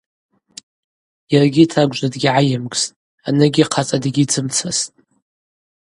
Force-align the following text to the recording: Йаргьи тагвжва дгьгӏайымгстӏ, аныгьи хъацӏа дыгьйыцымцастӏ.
Йаргьи 1.31 1.69
тагвжва 1.71 2.07
дгьгӏайымгстӏ, 2.13 2.93
аныгьи 3.27 3.63
хъацӏа 3.71 3.97
дыгьйыцымцастӏ. 4.03 4.89